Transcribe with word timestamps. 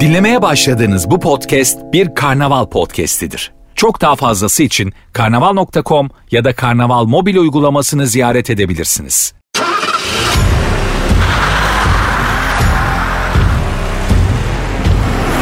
Dinlemeye 0.00 0.42
başladığınız 0.42 1.10
bu 1.10 1.20
podcast 1.20 1.78
bir 1.92 2.14
karnaval 2.14 2.66
podcastidir. 2.66 3.52
Çok 3.74 4.00
daha 4.00 4.16
fazlası 4.16 4.62
için 4.62 4.92
karnaval.com 5.12 6.10
ya 6.30 6.44
da 6.44 6.54
karnaval 6.54 7.04
mobil 7.04 7.36
uygulamasını 7.36 8.06
ziyaret 8.06 8.50
edebilirsiniz. 8.50 9.34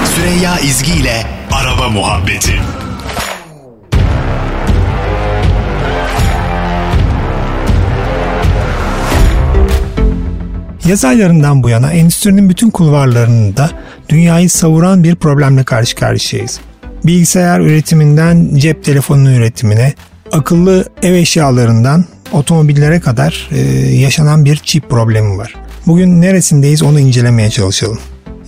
Süreyya 0.05 0.59
İzgi 0.59 0.93
ile 0.93 1.27
Araba 1.53 1.89
Muhabbeti 1.89 2.61
Yaz 10.89 11.05
aylarından 11.05 11.63
bu 11.63 11.69
yana 11.69 11.93
endüstrinin 11.93 12.49
bütün 12.49 12.71
kulvarlarında 12.71 13.71
dünyayı 14.09 14.51
savuran 14.51 15.05
bir 15.05 15.15
problemle 15.15 15.65
karşı 15.65 15.97
karşıyayız. 15.97 16.61
Bilgisayar 17.05 17.61
üretiminden 17.61 18.55
cep 18.55 18.85
telefonu 18.85 19.31
üretimine, 19.31 19.95
akıllı 20.33 20.85
ev 21.03 21.13
eşyalarından 21.15 22.05
otomobillere 22.33 23.01
kadar 23.01 23.49
e, 23.53 23.61
yaşanan 23.95 24.45
bir 24.45 24.57
çip 24.57 24.91
problemi 24.91 25.39
var. 25.39 25.55
Bugün 25.87 26.21
neresindeyiz 26.21 26.83
onu 26.83 27.01
incelemeye 27.01 27.51
çalışalım. 27.51 27.99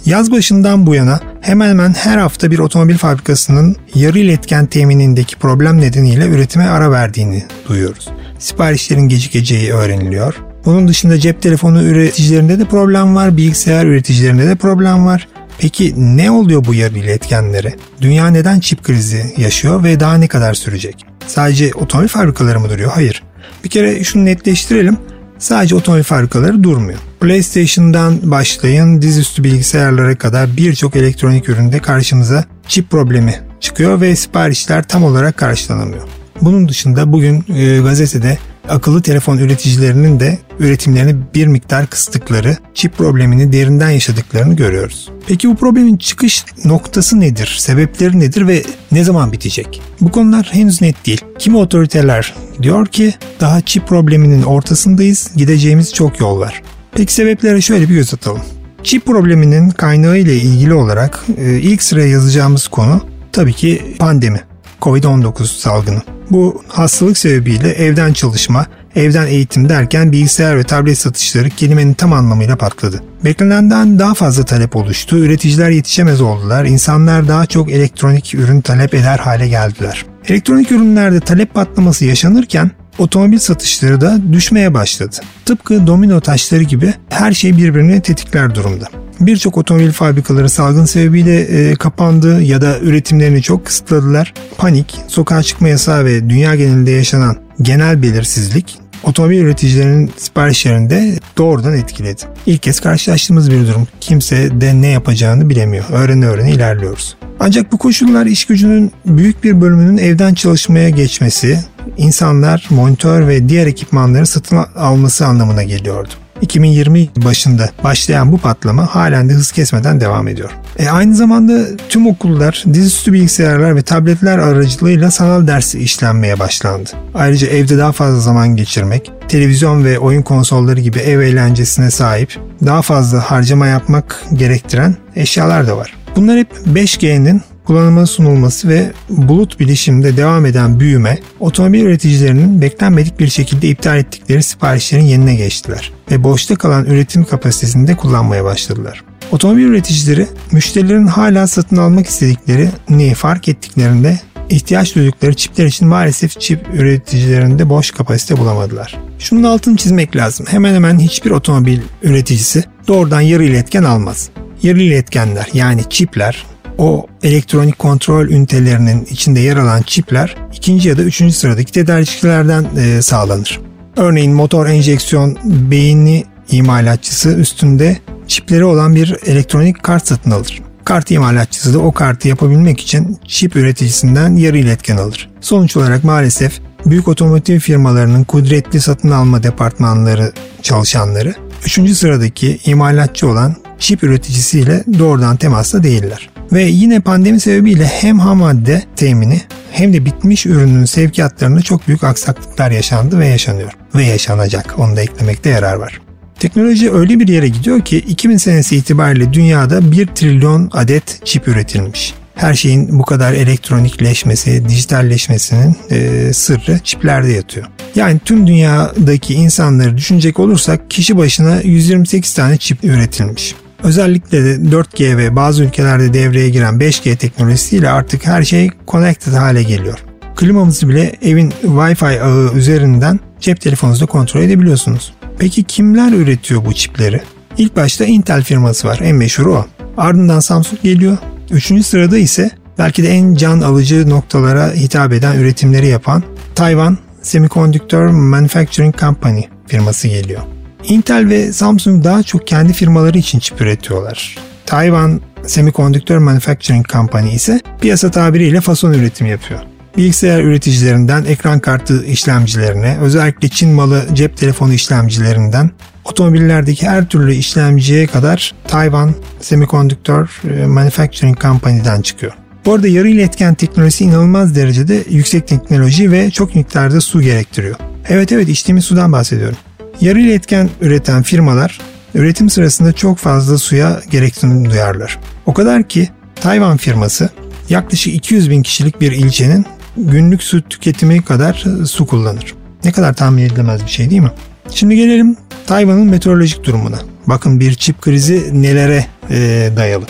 Yaz 0.07 0.33
başından 0.33 0.87
bu 0.87 0.95
yana 0.95 1.21
hemen 1.41 1.69
hemen 1.69 1.93
her 1.93 2.19
hafta 2.19 2.51
bir 2.51 2.59
otomobil 2.59 2.97
fabrikasının 2.97 3.77
yarı 3.95 4.19
iletken 4.19 4.67
teminindeki 4.67 5.37
problem 5.37 5.81
nedeniyle 5.81 6.27
üretime 6.27 6.65
ara 6.65 6.91
verdiğini 6.91 7.45
duyuyoruz. 7.69 8.09
Siparişlerin 8.39 9.09
gecikeceği 9.09 9.73
öğreniliyor. 9.73 10.54
Bunun 10.65 10.89
dışında 10.89 11.19
cep 11.19 11.43
telefonu 11.43 11.83
üreticilerinde 11.83 12.59
de 12.59 12.65
problem 12.65 13.15
var, 13.15 13.37
bilgisayar 13.37 13.87
üreticilerinde 13.87 14.47
de 14.47 14.55
problem 14.55 15.07
var. 15.07 15.29
Peki 15.59 15.95
ne 15.97 16.31
oluyor 16.31 16.65
bu 16.65 16.75
yarı 16.75 16.99
iletkenlere? 16.99 17.75
Dünya 18.01 18.27
neden 18.27 18.61
çip 18.61 18.83
krizi 18.83 19.35
yaşıyor 19.37 19.85
ve 19.85 20.01
daha 20.01 20.15
ne 20.15 20.29
kadar 20.29 20.55
sürecek? 20.55 21.07
Sadece 21.27 21.75
otomobil 21.75 22.09
fabrikaları 22.09 22.61
mı 22.61 22.71
duruyor? 22.71 22.91
Hayır. 22.95 23.23
Bir 23.65 23.69
kere 23.69 24.05
şunu 24.05 24.25
netleştirelim. 24.25 24.99
Sadece 25.39 25.75
otomobil 25.75 26.03
fabrikaları 26.03 26.63
durmuyor. 26.63 26.99
PlayStation'dan 27.21 28.31
başlayın 28.31 29.03
dizüstü 29.03 29.45
bilgisayarlara 29.45 30.19
kadar 30.19 30.57
birçok 30.57 30.97
elektronik 30.97 31.49
üründe 31.49 31.79
karşımıza 31.79 32.45
çip 32.69 32.91
problemi 32.91 33.41
çıkıyor 33.61 34.01
ve 34.01 34.17
siparişler 34.17 34.89
tam 34.89 35.05
olarak 35.05 35.37
karşılanamıyor. 35.37 36.03
Bunun 36.41 36.69
dışında 36.69 37.13
bugün 37.13 37.45
e, 37.57 37.79
gazetede 37.79 38.39
akıllı 38.69 39.03
telefon 39.03 39.39
üreticilerinin 39.39 40.21
de 40.21 40.39
üretimlerini 40.59 41.17
bir 41.35 41.47
miktar 41.47 41.87
kıstıkları, 41.87 42.57
çip 42.75 42.99
problemini 42.99 43.53
derinden 43.53 43.91
yaşadıklarını 43.91 44.57
görüyoruz. 44.57 45.11
Peki 45.27 45.49
bu 45.49 45.57
problemin 45.57 45.97
çıkış 45.97 46.45
noktası 46.65 47.21
nedir, 47.21 47.57
sebepleri 47.59 48.21
nedir 48.21 48.49
ve 48.49 48.63
ne 48.93 49.05
zaman 49.05 49.33
bitecek? 49.33 49.83
Bu 50.01 50.11
konular 50.11 50.49
henüz 50.53 50.83
net 50.83 51.07
değil. 51.07 51.21
Kimi 51.39 51.57
otoriteler 51.57 52.35
diyor 52.63 52.87
ki 52.87 53.15
daha 53.41 53.61
çip 53.61 53.89
probleminin 53.89 54.43
ortasındayız, 54.43 55.31
gideceğimiz 55.37 55.95
çok 55.95 56.21
yol 56.21 56.39
var. 56.39 56.63
Peki 56.93 57.15
sebeplere 57.15 57.61
şöyle 57.61 57.89
bir 57.89 57.95
göz 57.95 58.15
atalım. 58.15 58.43
Çip 58.83 59.07
probleminin 59.07 59.71
kaynağı 59.71 60.19
ile 60.19 60.37
ilgili 60.37 60.75
olarak 60.75 61.25
e, 61.39 61.59
ilk 61.59 61.83
sıraya 61.83 62.09
yazacağımız 62.09 62.69
konu 62.69 63.01
tabii 63.33 63.53
ki 63.53 63.95
pandemi. 63.99 64.41
Covid-19 64.85 65.45
salgını. 65.61 66.03
Bu 66.31 66.63
hastalık 66.69 67.19
sebebiyle 67.19 67.69
evden 67.69 68.13
çalışma, 68.13 68.67
evden 68.97 69.27
eğitim 69.27 69.69
derken 69.69 70.13
bilgisayar 70.13 70.59
ve 70.59 70.65
tablet 70.65 70.99
satışları 70.99 71.51
kelimenin 71.51 71.95
tam 71.95 72.13
anlamıyla 72.13 72.57
patladı. 72.57 73.03
Beklenenden 73.25 73.99
daha 73.99 74.15
fazla 74.15 74.45
talep 74.45 74.77
oluştu, 74.77 75.19
üreticiler 75.19 75.71
yetişemez 75.71 76.21
oldular, 76.21 76.65
insanlar 76.65 77.29
daha 77.29 77.47
çok 77.47 77.71
elektronik 77.71 78.35
ürün 78.35 78.61
talep 78.61 78.95
eder 78.95 79.19
hale 79.19 79.49
geldiler. 79.49 80.05
Elektronik 80.29 80.73
ürünlerde 80.73 81.21
talep 81.21 81.55
patlaması 81.55 82.05
yaşanırken 82.05 82.71
otomobil 82.99 83.39
satışları 83.39 84.01
da 84.01 84.19
düşmeye 84.33 84.75
başladı. 84.75 85.17
Tıpkı 85.45 85.87
domino 85.87 86.21
taşları 86.21 86.63
gibi 86.63 86.95
her 87.09 87.33
şey 87.33 87.57
birbirini 87.57 88.01
tetikler 88.01 88.55
durumda. 88.55 88.89
Birçok 89.21 89.59
otomobil 89.59 89.91
fabrikaları 89.91 90.49
salgın 90.49 90.85
sebebiyle 90.85 91.41
e, 91.41 91.75
kapandı 91.75 92.43
ya 92.43 92.63
da 92.63 92.79
üretimlerini 92.79 93.43
çok 93.43 93.67
kısıtladılar. 93.67 94.35
Panik, 94.59 95.01
sokağa 95.09 95.43
çıkma 95.43 95.69
yasağı 95.69 96.05
ve 96.05 96.31
dünya 96.31 96.55
genelinde 96.55 96.91
yaşanan 96.91 97.37
genel 97.63 98.03
belirsizlik 98.03 98.79
otomobil 99.03 99.39
üreticilerinin 99.39 100.11
siparişlerinde 100.17 101.19
doğrudan 101.39 101.75
etkiledi. 101.75 102.23
İlk 102.47 102.63
kez 102.63 102.81
karşılaştığımız 102.81 103.51
bir 103.51 103.67
durum. 103.67 103.89
Kimse 104.01 104.61
de 104.61 104.81
ne 104.81 104.87
yapacağını 104.87 105.51
bilemiyor. 105.51 105.85
Öğrene 105.93 106.27
öğrene 106.27 106.51
ilerliyoruz. 106.51 107.17
Ancak 107.41 107.73
bu 107.73 107.79
koşullar 107.79 108.27
iş 108.27 108.45
gücünün 108.45 108.93
büyük 109.07 109.45
bir 109.45 109.61
bölümünün 109.61 109.97
evden 109.97 110.35
çalışmaya 110.35 110.91
geçmesi, 110.91 111.59
insanlar 111.97 112.67
monitör 112.71 113.29
ve 113.29 113.49
diğer 113.49 113.67
ekipmanları 113.67 114.27
satın 114.27 114.57
alması 114.77 115.27
anlamına 115.27 115.63
geliyordu. 115.63 116.13
2020 116.41 117.09
başında 117.17 117.71
başlayan 117.85 118.33
bu 118.33 118.39
patlama 118.39 118.95
halen 118.95 119.29
de 119.29 119.33
hız 119.33 119.53
kesmeden 119.53 120.01
devam 120.01 120.29
ediyor. 120.29 120.51
E 120.79 120.89
aynı 120.89 121.15
zamanda 121.15 121.77
tüm 121.89 122.07
okullar 122.07 122.65
dizüstü 122.73 123.13
bilgisayarlar 123.13 123.77
ve 123.77 123.83
tabletler 123.83 124.39
aracılığıyla 124.39 125.11
sanal 125.11 125.47
ders 125.47 125.75
işlenmeye 125.75 126.39
başlandı. 126.39 126.91
Ayrıca 127.15 127.47
evde 127.47 127.79
daha 127.79 127.93
fazla 127.93 128.21
zaman 128.21 128.57
geçirmek, 128.57 129.13
televizyon 129.29 129.85
ve 129.85 129.99
oyun 129.99 130.23
konsolları 130.23 130.81
gibi 130.81 130.99
ev 130.99 131.21
eğlencesine 131.21 131.91
sahip, 131.91 132.39
daha 132.67 132.83
fazla 132.83 133.31
harcama 133.31 133.67
yapmak 133.67 134.25
gerektiren 134.35 134.97
eşyalar 135.17 135.67
da 135.67 135.77
var. 135.77 135.95
Bunlar 136.17 136.39
hep 136.39 136.49
5G'nin 136.75 137.43
kullanıma 137.65 138.07
sunulması 138.07 138.69
ve 138.69 138.93
bulut 139.09 139.61
bilişimde 139.61 140.17
devam 140.17 140.47
eden 140.47 140.81
büyüme, 140.81 141.19
otomobil 141.41 141.81
üreticilerinin 141.81 142.61
beklenmedik 142.61 143.21
bir 143.21 143.29
şekilde 143.29 143.69
iptal 143.69 143.99
ettikleri 143.99 144.43
siparişlerin 144.43 145.05
yenine 145.05 145.35
geçtiler 145.35 145.93
ve 146.11 146.25
boşta 146.25 146.57
kalan 146.57 146.85
üretim 146.85 147.25
kapasitesini 147.25 147.87
de 147.87 147.97
kullanmaya 147.97 148.45
başladılar. 148.45 149.05
Otomobil 149.33 149.63
üreticileri 149.63 150.27
müşterilerin 150.53 151.07
hala 151.07 151.47
satın 151.47 151.77
almak 151.77 152.07
istediklerini 152.07 153.15
fark 153.15 153.49
ettiklerinde 153.49 154.21
ihtiyaç 154.49 154.95
duydukları 154.95 155.35
çipler 155.35 155.67
için 155.67 155.89
maalesef 155.89 156.41
çip 156.41 156.75
üreticilerinde 156.75 157.69
boş 157.69 157.91
kapasite 157.91 158.39
bulamadılar. 158.39 158.99
Şunun 159.19 159.43
altını 159.43 159.77
çizmek 159.77 160.17
lazım. 160.17 160.47
Hemen 160.49 160.75
hemen 160.75 160.99
hiçbir 160.99 161.31
otomobil 161.31 161.81
üreticisi 162.03 162.65
doğrudan 162.89 163.21
yarı 163.21 163.45
iletken 163.45 163.85
almaz. 163.85 164.31
Yarı 164.63 164.83
iletkenler 164.83 165.47
yani 165.53 165.83
çipler 165.91 166.45
o 166.79 167.07
elektronik 167.23 167.79
kontrol 167.79 168.29
ünitelerinin 168.29 169.05
içinde 169.05 169.41
yer 169.41 169.57
alan 169.57 169.83
çipler 169.83 170.37
ikinci 170.55 170.89
ya 170.89 170.99
da 170.99 171.03
üçüncü 171.03 171.35
sıradaki 171.35 171.73
tedarikçilerden 171.73 172.67
e, 172.77 173.03
sağlanır. 173.03 173.61
Örneğin 173.97 174.33
motor 174.33 174.67
enjeksiyon 174.67 175.39
beyni 175.45 176.25
imalatçısı 176.51 177.35
üstünde 177.35 177.99
çipleri 178.29 178.65
olan 178.65 178.95
bir 178.95 179.17
elektronik 179.27 179.83
kart 179.83 180.07
satın 180.07 180.31
alır. 180.31 180.63
Kart 180.85 181.11
imalatçısı 181.11 181.75
da 181.75 181.79
o 181.79 181.93
kartı 181.93 182.29
yapabilmek 182.29 182.81
için 182.81 183.19
çip 183.27 183.57
üreticisinden 183.57 184.37
yarı 184.37 184.59
iletken 184.59 184.97
alır. 184.97 185.31
Sonuç 185.41 185.77
olarak 185.77 186.05
maalesef 186.05 186.61
büyük 186.87 187.09
otomotiv 187.09 187.59
firmalarının 187.59 188.25
kudretli 188.25 188.81
satın 188.81 189.11
alma 189.11 189.43
departmanları 189.43 190.33
çalışanları 190.63 191.35
3. 191.65 191.91
sıradaki 191.91 192.59
imalatçı 192.65 193.29
olan 193.29 193.57
çip 193.79 194.05
üreticisiyle 194.05 194.85
doğrudan 194.99 195.37
temasta 195.37 195.83
değiller. 195.83 196.34
Ve 196.55 196.63
yine 196.63 197.01
pandemi 197.01 197.41
sebebiyle 197.41 197.85
hem 197.87 198.19
ham 198.19 198.39
madde 198.39 198.83
temini 198.97 199.41
hem 199.73 199.93
de 199.93 200.05
bitmiş 200.05 200.47
ürünün 200.47 200.85
sevkiyatlarında 200.85 201.61
çok 201.61 201.89
büyük 201.89 202.05
aksaklıklar 202.05 202.71
yaşandı 202.71 203.19
ve 203.19 203.27
yaşanıyor. 203.27 203.73
Ve 203.95 204.05
yaşanacak. 204.05 204.75
Onu 204.79 204.97
da 204.97 205.01
eklemekte 205.01 205.51
yarar 205.51 205.75
var. 205.75 206.01
Teknoloji 206.39 206.93
öyle 206.93 207.21
bir 207.21 207.29
yere 207.29 207.49
gidiyor 207.49 207.81
ki 207.81 207.99
2000 207.99 208.37
senesi 208.37 208.77
itibariyle 208.77 209.33
dünyada 209.33 209.93
1 209.93 210.07
trilyon 210.07 210.71
adet 210.73 211.21
çip 211.25 211.49
üretilmiş. 211.49 212.15
Her 212.35 212.55
şeyin 212.55 212.99
bu 212.99 213.03
kadar 213.03 213.33
elektronikleşmesi, 213.33 214.69
dijitalleşmesinin 214.69 215.77
e, 215.91 216.33
sırrı 216.33 216.79
çiplerde 216.85 217.33
yatıyor. 217.33 217.67
Yani 217.95 218.21
tüm 218.25 218.47
dünyadaki 218.47 219.35
insanları 219.35 219.97
düşünecek 219.97 220.41
olursak 220.41 220.91
kişi 220.91 221.17
başına 221.17 221.61
128 221.61 222.35
tane 222.35 222.57
çip 222.57 222.85
üretilmiş. 222.85 223.55
Özellikle 223.85 224.45
de 224.45 224.55
4G 224.55 225.17
ve 225.17 225.37
bazı 225.37 225.65
ülkelerde 225.65 226.15
devreye 226.15 226.49
giren 226.49 226.75
5G 226.75 227.17
teknolojisiyle 227.17 227.91
artık 227.91 228.27
her 228.27 228.43
şey 228.43 228.71
connected 228.89 229.33
hale 229.33 229.63
geliyor. 229.63 229.99
Klimamızı 230.37 230.89
bile 230.89 231.17
evin 231.23 231.51
Wi-Fi 231.63 232.21
ağı 232.21 232.55
üzerinden 232.55 233.21
cep 233.41 233.61
telefonunuzda 233.61 234.07
kontrol 234.07 234.41
edebiliyorsunuz. 234.41 235.13
Peki 235.39 235.63
kimler 235.63 236.13
üretiyor 236.13 236.65
bu 236.65 236.73
çipleri? 236.73 237.21
İlk 237.59 237.77
başta 237.77 238.05
Intel 238.05 238.43
firması 238.43 238.89
var. 238.89 239.01
En 239.03 239.17
meşhuru 239.17 239.55
o. 239.55 239.67
Ardından 239.97 240.41
Samsung 240.41 240.83
geliyor. 240.83 241.19
Üçüncü 241.51 241.83
sırada 241.83 242.19
ise 242.19 242.51
belki 242.79 243.03
de 243.03 243.09
en 243.09 243.35
can 243.35 243.61
alıcı 243.61 244.11
noktalara 244.11 244.73
hitap 244.73 245.13
eden 245.13 245.37
üretimleri 245.37 245.87
yapan 245.87 246.23
Taiwan 246.55 246.99
Semiconductor 247.23 248.07
Manufacturing 248.07 248.99
Company 248.99 249.43
firması 249.67 250.09
geliyor. 250.09 250.54
Intel 250.89 251.29
ve 251.29 251.53
Samsung 251.53 252.05
daha 252.05 252.23
çok 252.23 252.47
kendi 252.47 252.73
firmaları 252.73 253.19
için 253.19 253.39
çip 253.39 253.61
üretiyorlar. 253.61 254.37
Taiwan 254.67 255.21
Semiconductor 255.47 256.19
Manufacturing 256.19 256.89
Company 256.89 257.35
ise 257.35 257.61
piyasa 257.81 258.11
tabiriyle 258.11 258.61
fason 258.61 258.93
üretim 258.93 259.27
yapıyor. 259.27 259.61
Bilgisayar 259.97 260.43
üreticilerinden 260.43 261.25
ekran 261.25 261.61
kartı 261.61 262.05
işlemcilerine, 262.05 262.99
özellikle 263.01 263.49
Çin 263.49 263.71
malı 263.71 264.03
cep 264.15 264.37
telefonu 264.37 264.73
işlemcilerinden 264.73 265.71
otomobillerdeki 266.05 266.89
her 266.89 267.09
türlü 267.09 267.35
işlemciye 267.35 268.07
kadar 268.07 268.55
Taiwan 268.69 269.15
Semiconductor 269.41 270.41
e, 270.51 270.67
Manufacturing 270.67 271.41
Company'den 271.41 272.03
çıkıyor. 272.03 272.33
Bu 272.65 272.73
arada 272.73 272.89
yarı 272.89 273.09
iletken 273.09 273.55
teknolojisi 273.55 274.05
inanılmaz 274.05 274.57
derecede 274.57 275.05
yüksek 275.11 275.49
teknoloji 275.49 276.13
ve 276.13 276.31
çok 276.31 276.55
miktarda 276.55 277.01
su 277.01 277.23
gerektiriyor. 277.23 277.77
Evet 278.09 278.33
evet 278.33 278.49
içtiğimiz 278.49 278.85
sudan 278.85 279.13
bahsediyorum. 279.13 279.57
Yarı 280.01 280.21
iletken 280.21 280.71
üreten 280.81 281.23
firmalar 281.23 281.81
üretim 282.15 282.51
sırasında 282.51 282.93
çok 282.93 283.19
fazla 283.19 283.59
suya 283.59 284.01
gereksinim 284.11 284.71
duyarlar. 284.71 285.19
O 285.47 285.55
kadar 285.55 285.89
ki 285.89 286.09
Tayvan 286.35 286.77
firması 286.77 287.29
yaklaşık 287.69 288.15
200 288.15 288.51
bin 288.51 288.63
kişilik 288.63 289.01
bir 289.01 289.13
ilçenin 289.13 289.67
günlük 289.97 290.43
su 290.43 290.63
tüketimi 290.63 291.23
kadar 291.23 291.65
su 291.87 292.07
kullanır. 292.07 292.55
Ne 292.85 292.93
kadar 292.93 293.15
tahmin 293.15 293.43
edilemez 293.43 293.83
bir 293.83 293.91
şey 293.91 294.11
değil 294.11 294.23
mi? 294.23 294.33
Şimdi 294.71 294.97
gelelim 294.97 295.37
Tayvan'ın 295.67 296.07
meteorolojik 296.07 296.65
durumuna. 296.65 296.99
Bakın 297.27 297.61
bir 297.61 297.75
çip 297.75 298.03
krizi 298.03 298.63
nelere 298.63 299.07
e, 299.31 299.71
dayalı. 299.77 300.05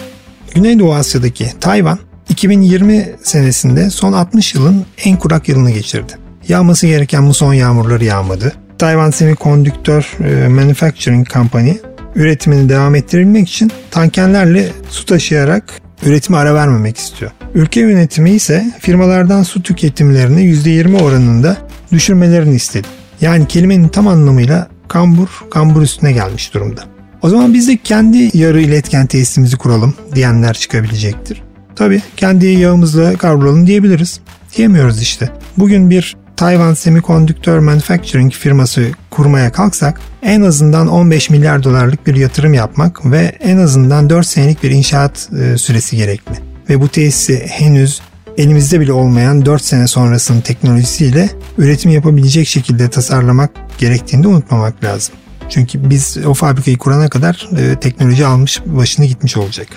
Güneydoğu 0.55 0.95
Asya'daki 0.95 1.51
Tayvan 1.61 1.99
2020 2.29 3.13
senesinde 3.23 3.91
son 3.91 4.13
60 4.13 4.55
yılın 4.55 4.87
en 5.05 5.17
kurak 5.17 5.49
yılını 5.49 5.71
geçirdi. 5.71 6.13
Yağması 6.49 6.87
gereken 6.87 7.25
muson 7.25 7.55
yağmurları 7.55 8.05
yağmadı. 8.05 8.53
Tayvan 8.79 9.11
Semiconductor 9.11 10.17
e, 10.25 10.49
Manufacturing 10.49 11.29
Company 11.29 11.77
üretimini 12.15 12.69
devam 12.69 12.95
ettirebilmek 12.95 13.49
için 13.49 13.73
tankerlerle 13.91 14.69
su 14.89 15.07
taşıyarak 15.07 15.65
üretime 16.03 16.39
ara 16.39 16.55
vermemek 16.55 16.97
istiyor. 16.97 17.31
Ülke 17.55 17.81
yönetimi 17.81 18.31
ise 18.31 18.73
firmalardan 18.81 19.43
su 19.43 19.63
tüketimlerini 19.63 20.41
%20 20.41 21.03
oranında 21.03 21.57
düşürmelerini 21.93 22.55
istedi. 22.55 22.89
Yani 23.21 23.49
kelimenin 23.49 23.89
tam 23.89 24.09
anlamıyla 24.09 24.69
kambur, 24.89 25.29
kambur 25.51 25.83
üstüne 25.83 26.13
gelmiş 26.13 26.55
durumda. 26.55 26.85
O 27.23 27.29
zaman 27.29 27.55
biz 27.55 27.69
de 27.69 27.77
kendi 27.77 28.39
yarı 28.39 28.61
iletken 28.61 29.07
tesisimizi 29.07 29.57
kuralım 29.57 29.95
diyenler 30.15 30.55
çıkabilecektir. 30.55 31.43
Tabi 31.77 32.03
kendi 32.17 32.47
yağımızla 32.47 33.17
kavrulalım 33.17 33.67
diyebiliriz. 33.67 34.21
Diyemiyoruz 34.57 35.03
işte. 35.03 35.31
Bugün 35.59 35.91
bir 35.91 36.17
Taiwan 36.37 36.75
Semiconductor 36.75 37.59
Manufacturing 37.59 38.33
firması 38.33 38.91
kurmaya 39.11 39.53
kalksak 39.53 40.01
en 40.23 40.43
azından 40.43 40.89
15 40.89 41.31
milyar 41.31 41.63
dolarlık 41.63 42.07
bir 42.07 42.15
yatırım 42.15 42.55
yapmak 42.55 43.11
ve 43.11 43.37
en 43.41 43.57
azından 43.57 44.11
4 44.11 44.27
senelik 44.27 44.63
bir 44.63 44.71
inşaat 44.71 45.31
e, 45.41 45.59
süresi 45.59 45.97
gerekli. 45.97 46.35
Ve 46.71 46.81
bu 46.81 46.89
tesisi 46.89 47.47
henüz 47.47 48.01
elimizde 48.37 48.81
bile 48.81 48.93
olmayan 48.93 49.47
4 49.47 49.63
sene 49.63 49.87
sonrasının 49.87 50.41
teknolojisiyle 50.41 51.31
üretim 51.59 51.91
yapabilecek 51.91 52.49
şekilde 52.49 52.91
tasarlamak 52.91 53.51
gerektiğini 53.79 54.23
de 54.23 54.29
unutmamak 54.29 54.85
lazım. 54.85 55.15
Çünkü 55.49 55.91
biz 55.91 56.19
o 56.27 56.35
fabrikayı 56.35 56.79
kurana 56.79 57.09
kadar 57.09 57.49
e, 57.57 57.81
teknoloji 57.81 58.27
almış 58.27 58.63
başını 58.67 59.07
gitmiş 59.07 59.37
olacak. 59.37 59.69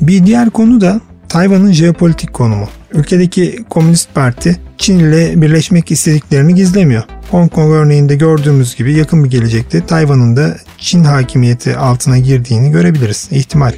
Bir 0.00 0.26
diğer 0.26 0.50
konu 0.50 0.80
da 0.80 1.00
Tayvan'ın 1.28 1.72
jeopolitik 1.72 2.32
konumu. 2.32 2.68
Ülkedeki 2.96 3.64
Komünist 3.70 4.14
Parti 4.14 4.56
Çin 4.78 4.98
ile 4.98 5.42
birleşmek 5.42 5.90
istediklerini 5.90 6.54
gizlemiyor. 6.54 7.02
Hong 7.30 7.52
Kong 7.52 7.72
örneğinde 7.72 8.16
gördüğümüz 8.16 8.76
gibi 8.76 8.94
yakın 8.94 9.24
bir 9.24 9.30
gelecekte 9.30 9.86
Tayvan'ın 9.86 10.36
da 10.36 10.56
Çin 10.78 11.04
hakimiyeti 11.04 11.76
altına 11.76 12.18
girdiğini 12.18 12.70
görebiliriz. 12.70 13.28
İhtimal. 13.30 13.72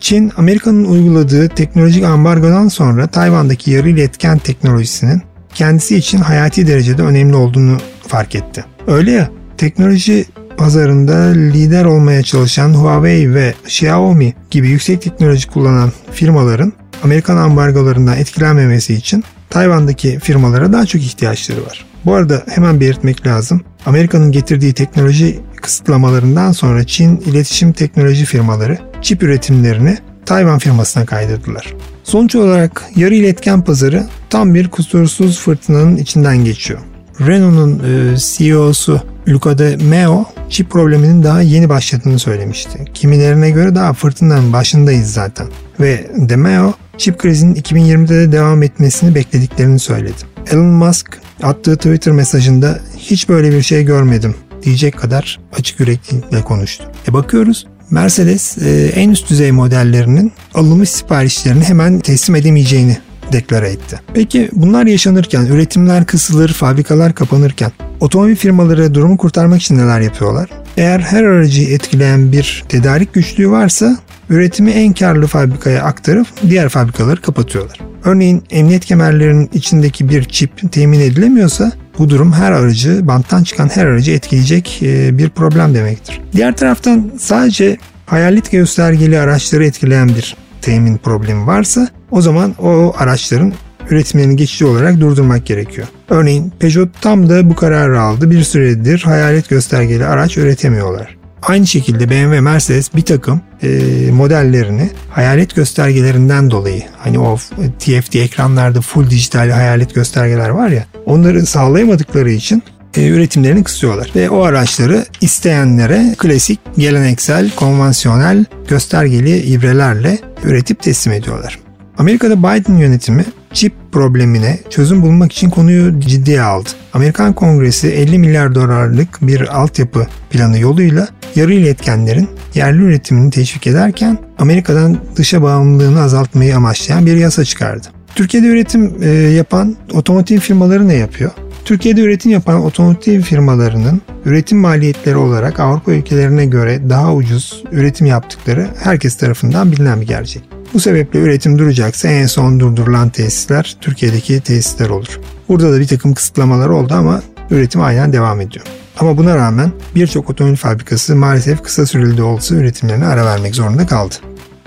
Çin, 0.00 0.32
Amerika'nın 0.36 0.84
uyguladığı 0.84 1.48
teknolojik 1.48 2.04
ambargodan 2.04 2.68
sonra 2.68 3.06
Tayvan'daki 3.06 3.70
yarı 3.70 3.88
iletken 3.88 4.38
teknolojisinin 4.38 5.22
kendisi 5.54 5.96
için 5.96 6.18
hayati 6.18 6.66
derecede 6.66 7.02
önemli 7.02 7.36
olduğunu 7.36 7.76
fark 8.06 8.34
etti. 8.34 8.64
Öyle 8.86 9.10
ya, 9.10 9.30
teknoloji 9.56 10.24
pazarında 10.56 11.16
lider 11.32 11.84
olmaya 11.84 12.22
çalışan 12.22 12.74
Huawei 12.74 13.34
ve 13.34 13.54
Xiaomi 13.64 14.34
gibi 14.50 14.68
yüksek 14.68 15.02
teknoloji 15.02 15.48
kullanan 15.48 15.92
firmaların 16.12 16.72
Amerikan 17.04 17.36
ambargolarından 17.36 18.16
etkilenmemesi 18.16 18.94
için 18.94 19.24
Tayvan'daki 19.50 20.18
firmalara 20.18 20.72
daha 20.72 20.86
çok 20.86 21.02
ihtiyaçları 21.02 21.64
var. 21.66 21.86
Bu 22.04 22.14
arada 22.14 22.42
hemen 22.48 22.80
belirtmek 22.80 23.26
lazım. 23.26 23.60
Amerika'nın 23.86 24.32
getirdiği 24.32 24.72
teknoloji 24.72 25.40
kısıtlamalarından 25.62 26.52
sonra 26.52 26.84
Çin 26.84 27.16
iletişim 27.16 27.72
teknoloji 27.72 28.24
firmaları 28.24 28.78
çip 29.02 29.22
üretimlerini 29.22 29.98
Tayvan 30.26 30.58
firmasına 30.58 31.06
kaydırdılar. 31.06 31.74
Sonuç 32.04 32.34
olarak 32.34 32.84
yarı 32.96 33.14
iletken 33.14 33.62
pazarı 33.62 34.06
tam 34.30 34.54
bir 34.54 34.68
kusursuz 34.68 35.40
fırtınanın 35.40 35.96
içinden 35.96 36.44
geçiyor. 36.44 36.80
Renault'un 37.20 37.78
e, 37.78 38.16
CEO'su 38.16 39.02
Luca 39.28 39.58
de 39.58 39.76
Meo 39.76 40.24
çip 40.50 40.70
probleminin 40.70 41.22
daha 41.22 41.40
yeni 41.42 41.68
başladığını 41.68 42.18
söylemişti. 42.18 42.84
Kimilerine 42.94 43.50
göre 43.50 43.74
daha 43.74 43.92
fırtınanın 43.92 44.52
başındayız 44.52 45.12
zaten. 45.12 45.46
Ve 45.80 46.10
de 46.16 46.36
Meo 46.36 46.74
çip 46.98 47.18
krizinin 47.18 47.54
2020'de 47.54 48.14
de 48.14 48.32
devam 48.32 48.62
etmesini 48.62 49.14
beklediklerini 49.14 49.78
söyledi. 49.78 50.36
Elon 50.50 50.66
Musk 50.66 51.20
attığı 51.42 51.76
Twitter 51.76 52.12
mesajında 52.12 52.78
hiç 52.98 53.28
böyle 53.28 53.50
bir 53.52 53.62
şey 53.62 53.84
görmedim 53.84 54.34
diyecek 54.62 54.98
kadar 54.98 55.40
açık 55.58 55.80
yüreklilikle 55.80 56.42
konuştu. 56.42 56.84
E 57.08 57.12
bakıyoruz 57.12 57.66
Mercedes 57.90 58.58
e, 58.58 58.86
en 58.94 59.10
üst 59.10 59.30
düzey 59.30 59.52
modellerinin 59.52 60.32
alınmış 60.54 60.90
siparişlerini 60.90 61.64
hemen 61.64 62.00
teslim 62.00 62.36
edemeyeceğini 62.36 62.98
deklare 63.32 63.68
etti. 63.68 64.00
Peki 64.14 64.50
bunlar 64.52 64.86
yaşanırken, 64.86 65.46
üretimler 65.46 66.06
kısılır, 66.06 66.48
fabrikalar 66.52 67.14
kapanırken 67.14 67.72
otomobil 68.00 68.36
firmaları 68.36 68.94
durumu 68.94 69.16
kurtarmak 69.16 69.62
için 69.62 69.78
neler 69.78 70.00
yapıyorlar? 70.00 70.50
Eğer 70.76 71.00
her 71.00 71.24
aracı 71.24 71.62
etkileyen 71.62 72.32
bir 72.32 72.64
tedarik 72.68 73.14
güçlüğü 73.14 73.50
varsa 73.50 73.98
üretimi 74.30 74.70
en 74.70 74.92
karlı 74.92 75.26
fabrikaya 75.26 75.82
aktarıp 75.82 76.26
diğer 76.48 76.68
fabrikaları 76.68 77.20
kapatıyorlar. 77.20 77.80
Örneğin 78.04 78.44
emniyet 78.50 78.84
kemerlerinin 78.84 79.50
içindeki 79.54 80.08
bir 80.08 80.24
çip 80.24 80.72
temin 80.72 81.00
edilemiyorsa 81.00 81.72
bu 81.98 82.10
durum 82.10 82.32
her 82.32 82.52
aracı, 82.52 83.08
banttan 83.08 83.42
çıkan 83.42 83.68
her 83.74 83.86
aracı 83.86 84.12
etkileyecek 84.12 84.82
e, 84.82 85.18
bir 85.18 85.28
problem 85.28 85.74
demektir. 85.74 86.20
Diğer 86.32 86.56
taraftan 86.56 87.12
sadece 87.18 87.76
hayalet 88.06 88.50
göstergeli 88.50 89.18
araçları 89.18 89.64
etkileyen 89.64 90.08
bir 90.08 90.36
temin 90.62 90.96
problemi 90.96 91.46
varsa 91.46 91.88
o 92.10 92.20
zaman 92.22 92.54
o 92.58 92.94
araçların 92.98 93.52
üretimlerini 93.90 94.36
geçici 94.36 94.66
olarak 94.66 95.00
durdurmak 95.00 95.46
gerekiyor. 95.46 95.86
Örneğin 96.10 96.52
Peugeot 96.58 96.88
tam 97.00 97.28
da 97.28 97.50
bu 97.50 97.56
kararı 97.56 98.00
aldı. 98.00 98.30
Bir 98.30 98.42
süredir 98.42 99.02
hayalet 99.02 99.48
göstergeli 99.48 100.04
araç 100.06 100.36
üretemiyorlar. 100.38 101.16
Aynı 101.42 101.66
şekilde 101.66 102.10
BMW 102.10 102.40
Mercedes 102.40 102.94
bir 102.94 103.02
takım 103.02 103.40
e, 103.62 103.68
modellerini 104.10 104.90
hayalet 105.10 105.54
göstergelerinden 105.54 106.50
dolayı 106.50 106.82
hani 106.98 107.18
o 107.18 107.36
TFT 107.78 108.16
ekranlarda 108.16 108.80
full 108.80 109.10
dijital 109.10 109.50
hayalet 109.50 109.94
göstergeler 109.94 110.48
var 110.48 110.68
ya 110.68 110.84
onları 111.06 111.46
sağlayamadıkları 111.46 112.30
için 112.30 112.62
e, 112.96 113.08
üretimlerini 113.08 113.64
kısıyorlar. 113.64 114.10
Ve 114.16 114.30
o 114.30 114.42
araçları 114.42 115.04
isteyenlere 115.20 116.14
klasik, 116.18 116.60
geleneksel, 116.78 117.50
konvansiyonel 117.50 118.44
göstergeli 118.68 119.38
ibrelerle 119.38 120.18
üretip 120.44 120.82
teslim 120.82 121.12
ediyorlar. 121.12 121.58
Amerika'da 121.98 122.38
Biden 122.38 122.76
yönetimi 122.76 123.24
çip 123.56 123.72
problemine 123.92 124.58
çözüm 124.70 125.02
bulmak 125.02 125.32
için 125.32 125.50
konuyu 125.50 126.00
ciddiye 126.00 126.42
aldı. 126.42 126.68
Amerikan 126.92 127.32
Kongresi 127.32 127.88
50 127.88 128.18
milyar 128.18 128.54
dolarlık 128.54 129.18
bir 129.22 129.60
altyapı 129.60 130.06
planı 130.30 130.58
yoluyla 130.58 131.08
yarı 131.34 131.54
iletkenlerin 131.54 132.28
yerli 132.54 132.82
üretimini 132.82 133.30
teşvik 133.30 133.66
ederken 133.66 134.18
Amerika'dan 134.38 134.98
dışa 135.16 135.42
bağımlılığını 135.42 136.02
azaltmayı 136.02 136.56
amaçlayan 136.56 137.06
bir 137.06 137.16
yasa 137.16 137.44
çıkardı. 137.44 137.86
Türkiye'de 138.14 138.46
üretim 138.46 139.02
e, 139.02 139.08
yapan 139.08 139.76
otomotiv 139.92 140.38
firmaları 140.38 140.88
ne 140.88 140.94
yapıyor? 140.94 141.30
Türkiye'de 141.64 142.00
üretim 142.00 142.32
yapan 142.32 142.64
otomotiv 142.64 143.20
firmalarının 143.20 144.00
üretim 144.24 144.58
maliyetleri 144.58 145.16
olarak 145.16 145.60
Avrupa 145.60 145.92
ülkelerine 145.92 146.46
göre 146.46 146.90
daha 146.90 147.14
ucuz 147.14 147.64
üretim 147.72 148.06
yaptıkları 148.06 148.68
herkes 148.82 149.16
tarafından 149.16 149.72
bilinen 149.72 150.00
bir 150.00 150.06
gerçek. 150.06 150.55
Bu 150.76 150.80
sebeple 150.80 151.20
üretim 151.20 151.58
duracaksa 151.58 152.08
en 152.08 152.26
son 152.26 152.60
durdurulan 152.60 153.08
tesisler 153.08 153.76
Türkiye'deki 153.80 154.40
tesisler 154.40 154.88
olur. 154.88 155.20
Burada 155.48 155.72
da 155.72 155.80
bir 155.80 155.86
takım 155.86 156.14
kısıtlamalar 156.14 156.68
oldu 156.68 156.94
ama 156.94 157.22
üretim 157.50 157.82
aynen 157.82 158.12
devam 158.12 158.40
ediyor. 158.40 158.66
Ama 158.98 159.16
buna 159.16 159.36
rağmen 159.36 159.72
birçok 159.94 160.30
otomobil 160.30 160.56
fabrikası 160.56 161.16
maalesef 161.16 161.62
kısa 161.62 161.86
süreli 161.86 162.16
de 162.16 162.22
olsa 162.22 162.54
üretimlerine 162.54 163.06
ara 163.06 163.24
vermek 163.24 163.54
zorunda 163.54 163.86
kaldı. 163.86 164.14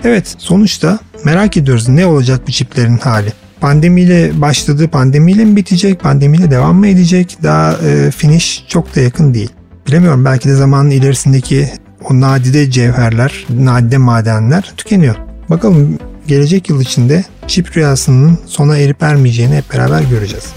Evet 0.04 0.34
sonuçta 0.38 0.98
merak 1.24 1.56
ediyoruz 1.56 1.88
ne 1.88 2.06
olacak 2.06 2.40
bu 2.48 2.52
çiplerin 2.52 2.98
hali. 2.98 3.32
Pandemiyle 3.60 4.40
başladı, 4.40 4.88
pandemiyle 4.88 5.44
mi 5.44 5.56
bitecek, 5.56 6.00
pandemiyle 6.00 6.50
devam 6.50 6.76
mı 6.76 6.86
edecek? 6.86 7.38
Daha 7.42 7.72
e, 7.72 8.10
finish 8.10 8.64
çok 8.68 8.96
da 8.96 9.00
yakın 9.00 9.34
değil. 9.34 9.50
bilemiyorum 9.86 10.24
belki 10.24 10.48
de 10.48 10.54
zamanın 10.54 10.90
ilerisindeki 10.90 11.68
o 12.04 12.20
nadide 12.20 12.70
cevherler, 12.70 13.46
nadide 13.50 13.98
madenler 13.98 14.72
tükeniyor. 14.76 15.29
Bakalım 15.50 15.98
gelecek 16.26 16.68
yıl 16.68 16.80
içinde 16.80 17.24
çip 17.46 17.76
rüyasının 17.76 18.38
sona 18.46 18.78
erip 18.78 19.02
ermeyeceğini 19.02 19.56
hep 19.56 19.72
beraber 19.72 20.02
göreceğiz. 20.02 20.52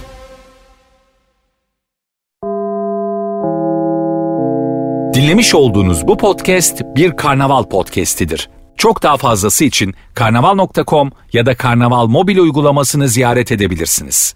Dinlemiş 5.13 5.55
olduğunuz 5.55 6.07
bu 6.07 6.17
podcast 6.17 6.81
bir 6.95 7.11
karnaval 7.11 7.63
podcastidir. 7.63 8.49
Çok 8.77 9.03
daha 9.03 9.17
fazlası 9.17 9.65
için 9.65 9.93
karnaval.com 10.13 11.11
ya 11.33 11.45
da 11.45 11.55
karnaval 11.55 12.07
mobil 12.07 12.37
uygulamasını 12.37 13.07
ziyaret 13.07 13.51
edebilirsiniz. 13.51 14.35